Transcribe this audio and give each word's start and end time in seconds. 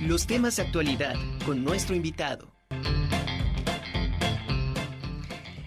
Los 0.00 0.26
temas 0.26 0.56
de 0.56 0.62
actualidad 0.62 1.14
con 1.44 1.62
nuestro 1.62 1.94
invitado. 1.94 2.50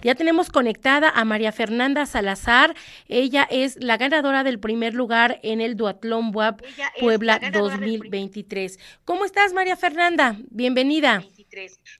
Ya 0.00 0.14
tenemos 0.14 0.48
conectada 0.48 1.10
a 1.10 1.26
María 1.26 1.52
Fernanda 1.52 2.06
Salazar. 2.06 2.74
Ella 3.06 3.46
es 3.50 3.76
la 3.82 3.98
ganadora 3.98 4.42
del 4.42 4.58
primer 4.58 4.94
lugar 4.94 5.40
en 5.42 5.60
el 5.60 5.76
Duatlón 5.76 6.34
WAP 6.34 6.62
Puebla 7.00 7.38
2023. 7.52 8.78
¿Cómo 9.04 9.26
estás, 9.26 9.52
María 9.52 9.76
Fernanda? 9.76 10.38
Bienvenida. 10.48 11.22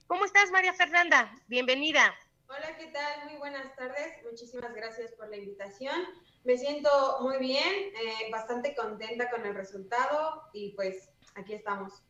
¿Cómo 0.07 0.25
estás, 0.25 0.49
María 0.49 0.73
Fernanda? 0.73 1.31
Bienvenida. 1.47 2.11
Hola, 2.47 2.75
¿qué 2.79 2.87
tal? 2.87 3.29
Muy 3.29 3.37
buenas 3.37 3.75
tardes. 3.75 4.23
Muchísimas 4.23 4.73
gracias 4.73 5.11
por 5.11 5.29
la 5.29 5.37
invitación. 5.37 6.01
Me 6.43 6.57
siento 6.57 6.89
muy 7.21 7.37
bien, 7.37 7.63
eh, 7.63 8.31
bastante 8.31 8.73
contenta 8.73 9.29
con 9.29 9.45
el 9.45 9.53
resultado 9.53 10.41
y 10.53 10.71
pues 10.71 11.11
aquí 11.35 11.53
estamos. 11.53 12.03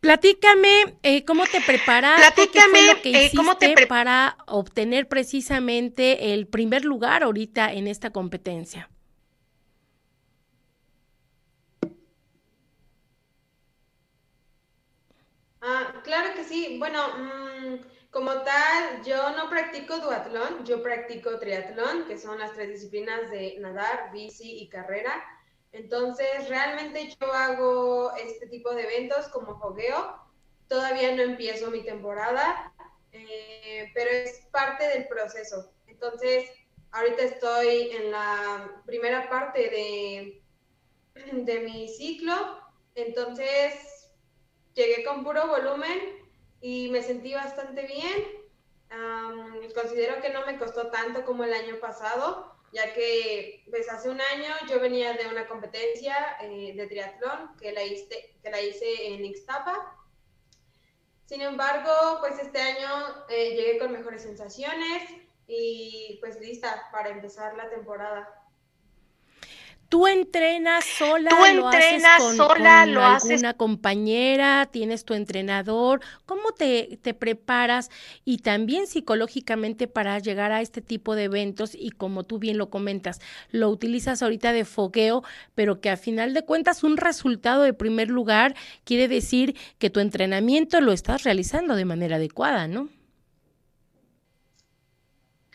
Platícame 0.00 0.96
eh, 1.02 1.24
cómo 1.24 1.44
te 1.44 1.60
preparaste, 1.60 2.48
qué 2.50 2.60
fue 2.60 2.86
lo 2.86 3.02
que 3.02 3.10
eh, 3.10 3.24
hiciste 3.26 3.86
para 3.88 4.38
obtener 4.46 5.08
precisamente 5.08 6.34
el 6.34 6.46
primer 6.46 6.84
lugar 6.84 7.24
ahorita 7.24 7.72
en 7.72 7.88
esta 7.88 8.10
competencia. 8.10 8.88
Ah, 15.60 16.00
claro 16.04 16.32
que 16.34 16.44
sí. 16.44 16.76
Bueno, 16.78 17.02
mm, 17.18 17.74
como 18.10 18.30
tal, 18.42 19.02
yo 19.04 19.36
no 19.36 19.50
practico 19.50 19.98
duatlón, 19.98 20.64
yo 20.64 20.80
practico 20.80 21.38
triatlón, 21.40 22.04
que 22.06 22.16
son 22.18 22.38
las 22.38 22.52
tres 22.54 22.68
disciplinas 22.68 23.30
de 23.30 23.56
nadar, 23.58 24.10
bici 24.12 24.60
y 24.60 24.68
carrera. 24.68 25.12
Entonces, 25.72 26.48
realmente 26.48 27.14
yo 27.20 27.32
hago 27.32 28.12
este 28.16 28.46
tipo 28.46 28.74
de 28.74 28.84
eventos 28.84 29.28
como 29.28 29.58
fogueo. 29.58 30.16
Todavía 30.68 31.14
no 31.14 31.22
empiezo 31.22 31.70
mi 31.70 31.82
temporada, 31.82 32.72
eh, 33.12 33.90
pero 33.94 34.10
es 34.10 34.46
parte 34.50 34.86
del 34.88 35.08
proceso. 35.08 35.72
Entonces, 35.86 36.50
ahorita 36.92 37.22
estoy 37.22 37.90
en 37.92 38.10
la 38.10 38.82
primera 38.86 39.28
parte 39.28 39.60
de, 39.70 40.42
de 41.32 41.60
mi 41.60 41.88
ciclo. 41.88 42.34
Entonces, 42.94 44.10
llegué 44.74 45.04
con 45.04 45.24
puro 45.24 45.46
volumen 45.46 45.98
y 46.60 46.90
me 46.90 47.02
sentí 47.02 47.34
bastante 47.34 47.82
bien. 47.86 48.38
considero 49.74 50.20
que 50.20 50.30
no 50.30 50.44
me 50.46 50.58
costó 50.58 50.90
tanto 50.90 51.24
como 51.24 51.44
el 51.44 51.52
año 51.52 51.78
pasado 51.78 52.47
ya 52.72 52.92
que 52.92 53.64
pues 53.70 53.88
hace 53.88 54.10
un 54.10 54.20
año 54.20 54.54
yo 54.68 54.80
venía 54.80 55.14
de 55.14 55.26
una 55.28 55.46
competencia 55.46 56.36
eh, 56.40 56.74
de 56.74 56.86
triatlón 56.86 57.56
que 57.56 57.72
la, 57.72 57.82
hice, 57.82 58.36
que 58.42 58.50
la 58.50 58.60
hice 58.60 59.14
en 59.14 59.24
Ixtapa. 59.24 59.96
Sin 61.26 61.40
embargo, 61.42 61.90
pues 62.20 62.38
este 62.38 62.60
año 62.60 63.24
eh, 63.28 63.54
llegué 63.54 63.78
con 63.78 63.92
mejores 63.92 64.22
sensaciones 64.22 65.10
y 65.46 66.18
pues 66.20 66.40
lista 66.40 66.88
para 66.92 67.10
empezar 67.10 67.56
la 67.56 67.68
temporada. 67.70 68.47
¿Tú 69.88 70.06
entrenas 70.06 70.84
sola? 70.84 71.30
¿Tú 71.30 71.44
entrenas 71.46 72.18
con, 72.18 72.36
sola? 72.36 72.84
¿Lo 72.84 73.02
alguna 73.02 73.54
compañera? 73.54 74.66
¿Tienes 74.66 75.06
tu 75.06 75.14
entrenador? 75.14 76.02
¿Cómo 76.26 76.52
te, 76.52 76.98
te, 77.00 77.14
preparas? 77.14 77.90
Y 78.26 78.38
también 78.38 78.86
psicológicamente 78.86 79.86
para 79.86 80.18
llegar 80.18 80.52
a 80.52 80.60
este 80.60 80.82
tipo 80.82 81.14
de 81.14 81.24
eventos 81.24 81.74
y 81.74 81.90
como 81.92 82.24
tú 82.24 82.38
bien 82.38 82.58
lo 82.58 82.68
comentas, 82.68 83.20
lo 83.50 83.70
utilizas 83.70 84.22
ahorita 84.22 84.52
de 84.52 84.66
fogueo, 84.66 85.24
pero 85.54 85.80
que 85.80 85.88
a 85.88 85.96
final 85.96 86.34
de 86.34 86.44
cuentas 86.44 86.84
un 86.84 86.98
resultado 86.98 87.62
de 87.62 87.72
primer 87.72 88.10
lugar 88.10 88.54
quiere 88.84 89.08
decir 89.08 89.56
que 89.78 89.88
tu 89.88 90.00
entrenamiento 90.00 90.82
lo 90.82 90.92
estás 90.92 91.22
realizando 91.22 91.76
de 91.76 91.86
manera 91.86 92.16
adecuada, 92.16 92.68
¿no? 92.68 92.90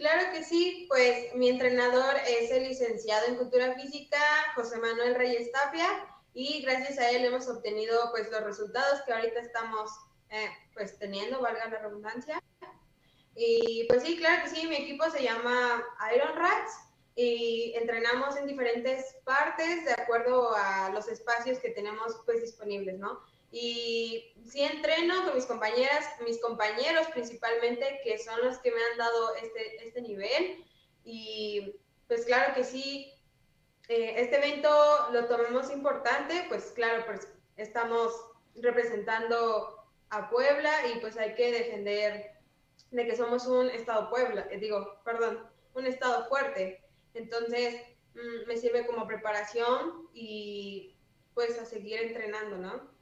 Claro 0.04 0.33
que 0.33 0.44
sí, 0.44 0.86
pues 0.89 1.33
mi 1.33 1.48
entrenador 1.48 2.16
es 2.27 2.52
el 2.52 2.64
licenciado 2.64 3.26
en 3.26 3.38
Cultura 3.38 3.73
Física, 3.73 4.20
José 4.54 4.77
Manuel 4.77 5.16
Reyes 5.16 5.50
Tapia, 5.54 5.88
y 6.33 6.61
gracias 6.61 7.00
a 7.00 7.10
él 7.10 7.23
hemos 7.23 7.48
obtenido 7.48 8.11
pues 8.11 8.30
los 8.30 8.44
resultados 8.44 9.02
que 9.04 9.14
ahorita 9.14 9.39
estamos 9.39 9.89
eh, 10.30 10.50
pues 10.73 11.00
teniendo, 11.00 11.39
valga 11.39 11.70
la 11.70 11.80
redundancia. 11.80 12.44
Y 13.38 13.86
pues 13.88 14.04
sí, 14.04 14.17
claro 14.17 14.44
que 14.44 14.50
sí, 14.50 14.67
mi 14.67 14.76
equipo 14.76 15.10
se 15.10 15.23
llama 15.23 15.82
Iron 16.14 16.36
Rats 16.36 16.73
y 17.16 17.72
entrenamos 17.77 18.36
en 18.36 18.45
diferentes 18.45 19.16
partes 19.23 19.86
de 19.86 19.94
acuerdo 19.94 20.54
a 20.54 20.89
los 20.89 21.08
espacios 21.08 21.60
que 21.60 21.70
tenemos 21.70 22.22
pues 22.26 22.42
disponibles, 22.42 23.00
¿no? 23.00 23.22
Y 23.52 24.33
sí 24.45 24.64
entreno 24.64 25.23
con 25.26 25.36
mis 25.36 25.45
compañeras, 25.45 26.05
mis 26.26 26.42
compañeros 26.42 27.08
principalmente, 27.14 27.99
que 28.04 28.17
son 28.20 28.42
los 28.43 28.58
que 28.59 28.71
me 28.71 28.83
han 28.92 28.98
dado 28.98 29.36
este, 29.36 29.87
este 29.87 30.02
nivel. 30.02 30.64
Y 31.04 31.76
pues 32.08 32.26
claro 32.26 32.53
que 32.53 32.64
sí, 32.64 33.14
eh, 33.89 34.15
este 34.17 34.37
evento 34.37 34.70
lo 35.11 35.26
tomemos 35.26 35.71
importante, 35.71 36.45
pues 36.49 36.71
claro, 36.76 37.05
pues 37.05 37.27
estamos 37.58 38.14
representando 38.55 39.83
a 40.09 40.30
Puebla 40.30 40.71
y 40.93 40.99
pues 40.99 41.17
hay 41.17 41.33
que 41.36 41.52
defender 41.52 42.32
de 42.92 43.05
que 43.05 43.15
somos 43.15 43.48
un 43.48 43.70
estado 43.70 44.09
Puebla, 44.09 44.48
eh, 44.52 44.58
digo, 44.59 44.99
perdón, 45.03 45.49
un 45.73 45.86
estado 45.87 46.26
fuerte. 46.30 46.83
Entonces, 47.14 47.82
mm, 48.14 48.48
me 48.48 48.58
sirve 48.58 48.86
como 48.86 49.08
preparación 49.08 50.08
y 50.14 50.95
pues 51.33 51.58
a 51.58 51.65
seguir 51.65 51.99
entrenando, 52.02 52.58
¿no? 52.58 52.92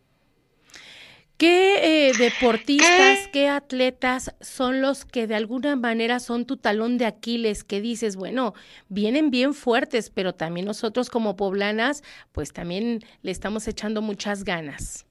¿Qué 1.42 2.10
eh, 2.10 2.14
deportistas, 2.14 3.28
qué 3.28 3.50
atletas 3.50 4.36
son 4.42 4.80
los 4.80 5.06
que 5.06 5.26
de 5.26 5.34
alguna 5.34 5.76
manera 5.76 6.20
son 6.20 6.46
tu 6.46 6.58
talón 6.58 7.00
de 7.00 7.08
Aquiles 7.08 7.64
que 7.64 7.82
dices, 7.82 8.16
bueno, 8.16 8.54
vienen 8.90 9.32
bien 9.32 9.56
fuertes, 9.56 10.12
pero 10.12 10.36
también 10.36 10.68
nosotros 10.68 11.10
como 11.10 11.36
poblanas, 11.36 12.04
pues 12.32 12.54
también 12.54 13.00
le 13.24 13.32
estamos 13.32 13.68
echando 13.68 14.04
muchas 14.04 14.44
ganas? 14.44 15.08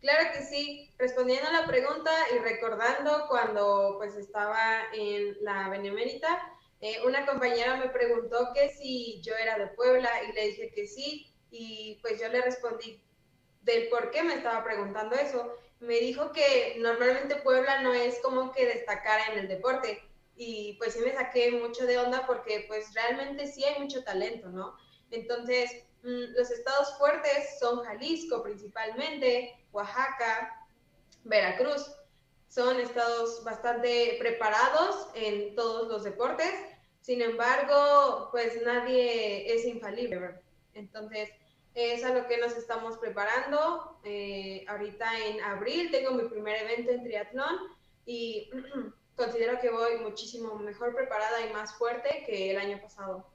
Claro 0.00 0.32
que 0.32 0.42
sí. 0.42 0.90
Respondiendo 0.98 1.46
a 1.50 1.52
la 1.52 1.66
pregunta 1.68 2.10
y 2.34 2.38
recordando 2.40 3.26
cuando 3.28 3.98
pues 3.98 4.16
estaba 4.16 4.82
en 4.94 5.36
la 5.42 5.68
Benemérita, 5.68 6.42
eh, 6.80 6.96
una 7.06 7.24
compañera 7.24 7.76
me 7.76 7.88
preguntó 7.90 8.48
que 8.52 8.70
si 8.70 9.20
yo 9.22 9.32
era 9.36 9.56
de 9.60 9.68
Puebla 9.68 10.10
y 10.28 10.32
le 10.32 10.48
dije 10.48 10.72
que 10.74 10.88
sí 10.88 11.32
y 11.52 12.00
pues 12.02 12.20
yo 12.20 12.28
le 12.30 12.42
respondí 12.42 13.00
del 13.64 13.88
por 13.88 14.10
qué 14.10 14.22
me 14.22 14.34
estaba 14.34 14.62
preguntando 14.62 15.16
eso. 15.16 15.56
Me 15.80 15.94
dijo 15.94 16.32
que 16.32 16.76
normalmente 16.78 17.36
Puebla 17.36 17.82
no 17.82 17.92
es 17.92 18.18
como 18.20 18.52
que 18.52 18.66
destacara 18.66 19.32
en 19.32 19.40
el 19.40 19.48
deporte. 19.48 20.02
Y 20.36 20.74
pues 20.78 20.94
sí 20.94 21.00
me 21.00 21.14
saqué 21.14 21.52
mucho 21.52 21.86
de 21.86 21.98
onda 21.98 22.26
porque 22.26 22.64
pues 22.68 22.92
realmente 22.94 23.46
sí 23.46 23.64
hay 23.64 23.80
mucho 23.80 24.02
talento, 24.02 24.48
¿no? 24.48 24.76
Entonces, 25.10 25.70
mm, 26.02 26.36
los 26.36 26.50
estados 26.50 26.96
fuertes 26.98 27.58
son 27.58 27.84
Jalisco 27.84 28.42
principalmente, 28.42 29.66
Oaxaca, 29.72 30.66
Veracruz. 31.24 31.96
Son 32.48 32.78
estados 32.78 33.42
bastante 33.44 34.16
preparados 34.18 35.08
en 35.14 35.54
todos 35.54 35.88
los 35.88 36.04
deportes. 36.04 36.52
Sin 37.00 37.20
embargo, 37.20 38.28
pues 38.30 38.60
nadie 38.62 39.52
es 39.52 39.64
infalible. 39.64 40.40
Entonces, 40.74 41.30
es 41.74 42.04
a 42.04 42.14
lo 42.14 42.26
que 42.26 42.38
nos 42.38 42.56
estamos 42.56 42.96
preparando. 42.98 43.98
Eh, 44.04 44.64
ahorita 44.68 45.06
en 45.26 45.40
abril 45.42 45.90
tengo 45.90 46.12
mi 46.12 46.28
primer 46.28 46.62
evento 46.62 46.92
en 46.92 47.02
triatlón 47.02 47.56
y 48.06 48.48
considero 49.16 49.58
que 49.60 49.70
voy 49.70 49.98
muchísimo 50.02 50.54
mejor 50.56 50.94
preparada 50.94 51.46
y 51.46 51.52
más 51.52 51.74
fuerte 51.74 52.22
que 52.26 52.52
el 52.52 52.58
año 52.58 52.80
pasado. 52.80 53.26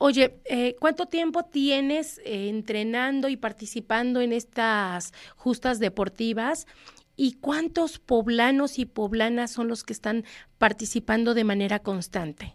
Oye, 0.00 0.40
eh, 0.44 0.76
¿cuánto 0.78 1.06
tiempo 1.06 1.44
tienes 1.44 2.18
eh, 2.18 2.48
entrenando 2.48 3.28
y 3.28 3.36
participando 3.36 4.20
en 4.20 4.32
estas 4.32 5.12
justas 5.36 5.80
deportivas? 5.80 6.68
¿Y 7.16 7.32
cuántos 7.40 7.98
poblanos 7.98 8.78
y 8.78 8.86
poblanas 8.86 9.50
son 9.50 9.66
los 9.66 9.82
que 9.82 9.92
están 9.92 10.24
participando 10.58 11.34
de 11.34 11.42
manera 11.42 11.80
constante? 11.80 12.54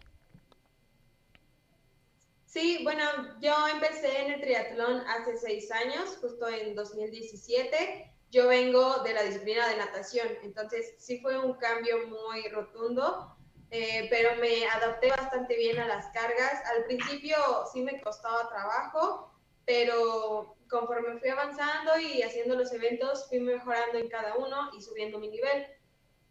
Sí, 2.54 2.84
bueno, 2.84 3.02
yo 3.40 3.52
empecé 3.66 4.16
en 4.16 4.34
el 4.34 4.40
triatlón 4.40 5.00
hace 5.08 5.36
seis 5.36 5.72
años, 5.72 6.16
justo 6.20 6.46
en 6.46 6.76
2017. 6.76 8.14
Yo 8.30 8.46
vengo 8.46 9.02
de 9.02 9.12
la 9.12 9.24
disciplina 9.24 9.66
de 9.66 9.76
natación, 9.76 10.28
entonces 10.44 10.94
sí 10.98 11.18
fue 11.18 11.36
un 11.36 11.54
cambio 11.54 12.06
muy 12.06 12.46
rotundo, 12.50 13.36
eh, 13.72 14.06
pero 14.08 14.36
me 14.36 14.68
adapté 14.68 15.10
bastante 15.10 15.56
bien 15.56 15.80
a 15.80 15.88
las 15.88 16.06
cargas. 16.12 16.62
Al 16.76 16.84
principio 16.84 17.36
sí 17.72 17.82
me 17.82 18.00
costaba 18.00 18.48
trabajo, 18.48 19.34
pero 19.64 20.56
conforme 20.70 21.18
fui 21.18 21.30
avanzando 21.30 21.98
y 21.98 22.22
haciendo 22.22 22.54
los 22.54 22.72
eventos, 22.72 23.26
fui 23.28 23.40
mejorando 23.40 23.98
en 23.98 24.08
cada 24.08 24.36
uno 24.36 24.70
y 24.78 24.80
subiendo 24.80 25.18
mi 25.18 25.26
nivel. 25.26 25.66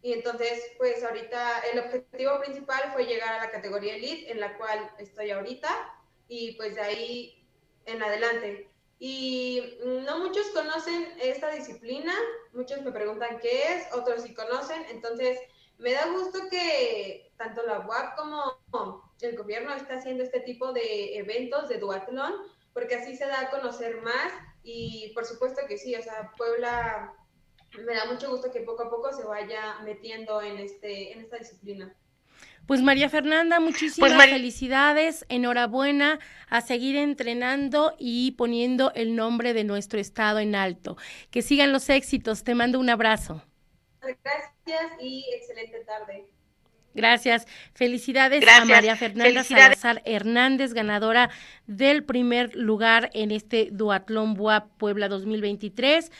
Y 0.00 0.14
entonces, 0.14 0.72
pues 0.78 1.04
ahorita 1.04 1.60
el 1.70 1.80
objetivo 1.80 2.40
principal 2.40 2.94
fue 2.94 3.04
llegar 3.04 3.34
a 3.34 3.44
la 3.44 3.50
categoría 3.50 3.96
elite, 3.96 4.32
en 4.32 4.40
la 4.40 4.56
cual 4.56 4.90
estoy 4.96 5.30
ahorita 5.30 5.93
y 6.28 6.52
pues 6.56 6.74
de 6.74 6.80
ahí 6.80 7.46
en 7.86 8.02
adelante. 8.02 8.70
y 8.98 9.78
no 9.84 10.20
muchos 10.20 10.46
conocen 10.48 11.14
esta 11.20 11.50
disciplina, 11.50 12.14
muchos 12.52 12.80
me 12.82 12.92
preguntan 12.92 13.38
qué 13.40 13.74
es, 13.74 13.92
otros 13.92 14.22
sí 14.22 14.32
conocen, 14.34 14.82
entonces 14.88 15.38
me 15.78 15.92
da 15.92 16.06
gusto 16.12 16.38
que 16.50 17.32
tanto 17.36 17.62
la 17.64 17.80
UAP 17.80 18.16
como 18.16 19.12
el 19.20 19.36
gobierno 19.36 19.74
está 19.74 19.96
haciendo 19.96 20.22
este 20.22 20.40
tipo 20.40 20.72
de 20.72 21.18
eventos 21.18 21.68
de 21.68 21.78
duatlón, 21.78 22.34
porque 22.72 22.96
así 22.96 23.16
se 23.16 23.26
da 23.26 23.40
a 23.40 23.50
conocer 23.50 24.00
más 24.02 24.32
y 24.62 25.12
por 25.14 25.24
supuesto 25.24 25.62
que 25.68 25.78
sí, 25.78 25.94
o 25.94 26.02
sea, 26.02 26.32
Puebla 26.36 27.14
me 27.84 27.94
da 27.94 28.06
mucho 28.06 28.30
gusto 28.30 28.50
que 28.50 28.60
poco 28.60 28.84
a 28.84 28.90
poco 28.90 29.12
se 29.12 29.24
vaya 29.24 29.80
metiendo 29.84 30.40
en, 30.40 30.58
este, 30.58 31.12
en 31.12 31.20
esta 31.20 31.38
disciplina. 31.38 31.94
Pues 32.66 32.80
María 32.82 33.10
Fernanda, 33.10 33.60
muchísimas 33.60 34.12
pues 34.14 34.30
felicidades, 34.30 35.26
enhorabuena 35.28 36.18
a 36.48 36.60
seguir 36.60 36.96
entrenando 36.96 37.94
y 37.98 38.32
poniendo 38.32 38.92
el 38.94 39.16
nombre 39.16 39.52
de 39.52 39.64
nuestro 39.64 40.00
estado 40.00 40.38
en 40.38 40.54
alto. 40.54 40.96
Que 41.30 41.42
sigan 41.42 41.72
los 41.72 41.90
éxitos, 41.90 42.42
te 42.42 42.54
mando 42.54 42.80
un 42.80 42.88
abrazo. 42.88 43.42
Gracias 44.00 44.92
y 45.00 45.24
excelente 45.34 45.80
tarde. 45.80 46.24
Gracias. 46.94 47.46
Felicidades 47.74 48.46
a 48.46 48.64
María 48.64 48.96
Fernanda 48.96 49.42
Salazar 49.42 50.00
Hernández, 50.04 50.72
ganadora 50.72 51.28
del 51.66 52.04
primer 52.04 52.54
lugar 52.54 53.10
en 53.14 53.32
este 53.32 53.68
Duatlón 53.72 54.34
Buap 54.34 54.68
Puebla 54.78 55.08
2023. 55.08 56.12